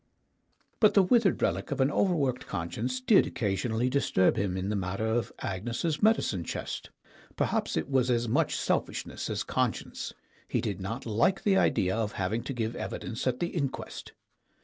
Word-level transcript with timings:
But 0.79 0.95
the 0.95 1.03
withered 1.03 1.43
relic 1.43 1.69
of 1.69 1.79
an 1.79 1.91
overworked 1.91 2.47
conscience 2.47 2.99
did 2.99 3.27
occasionally 3.27 3.87
disturb 3.87 4.35
him 4.35 4.57
in 4.57 4.69
the 4.69 4.75
matter 4.75 5.05
of 5.05 5.31
Agnes's 5.41 6.01
medicine 6.01 6.43
chest. 6.43 6.89
Perhaps 7.35 7.77
it 7.77 7.87
was 7.87 8.09
as 8.09 8.27
much 8.27 8.55
selfishness 8.55 9.29
as 9.29 9.43
conscience; 9.43 10.11
he 10.47 10.59
did 10.59 10.81
not 10.81 11.05
like 11.05 11.43
the 11.43 11.55
idea 11.55 11.95
of 11.95 12.13
having 12.13 12.41
to 12.45 12.53
give 12.53 12.75
evidence 12.75 13.27
at 13.27 13.39
the 13.39 13.49
inquest. 13.49 14.13